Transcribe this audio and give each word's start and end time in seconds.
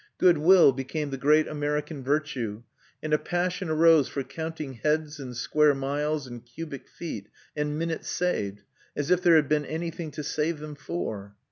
Good 0.17 0.39
will 0.39 0.71
became 0.71 1.11
the 1.11 1.17
great 1.17 1.47
American 1.47 2.03
virtue; 2.03 2.63
and 3.03 3.13
a 3.13 3.19
passion 3.19 3.69
arose 3.69 4.07
for 4.07 4.23
counting 4.23 4.73
heads, 4.73 5.19
and 5.19 5.37
square 5.37 5.75
miles, 5.75 6.25
and 6.25 6.43
cubic 6.43 6.87
feet, 6.89 7.29
and 7.55 7.77
minutes 7.77 8.09
saved 8.09 8.63
as 8.95 9.11
if 9.11 9.21
there 9.21 9.35
had 9.35 9.47
been 9.47 9.63
anything 9.63 10.09
to 10.09 10.23
save 10.23 10.57
them 10.57 10.73
for. 10.73 11.35